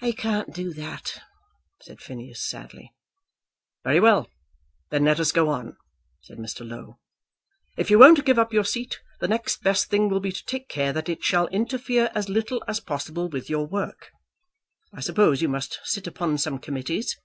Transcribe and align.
"I 0.00 0.12
can't 0.12 0.54
do 0.54 0.72
that," 0.74 1.20
said 1.82 2.00
Phineas, 2.00 2.40
sadly. 2.40 2.94
"Very 3.82 3.98
well; 3.98 4.30
then 4.90 5.02
let 5.02 5.18
us 5.18 5.32
go 5.32 5.48
on," 5.48 5.76
said 6.20 6.38
Mr. 6.38 6.64
Low. 6.64 7.00
"If 7.76 7.90
you 7.90 7.98
won't 7.98 8.24
give 8.24 8.38
up 8.38 8.52
your 8.52 8.62
seat, 8.64 9.00
the 9.18 9.26
next 9.26 9.64
best 9.64 9.86
thing 9.90 10.08
will 10.08 10.20
be 10.20 10.30
to 10.30 10.44
take 10.44 10.68
care 10.68 10.92
that 10.92 11.08
it 11.08 11.24
shall 11.24 11.48
interfere 11.48 12.12
as 12.14 12.28
little 12.28 12.62
as 12.68 12.78
possible 12.78 13.28
with 13.28 13.50
your 13.50 13.66
work. 13.66 14.12
I 14.94 15.00
suppose 15.00 15.42
you 15.42 15.48
must 15.48 15.80
sit 15.82 16.06
upon 16.06 16.38
some 16.38 16.60
Committees." 16.60 17.16